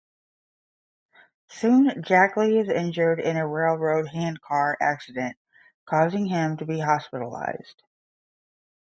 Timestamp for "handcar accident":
4.07-5.37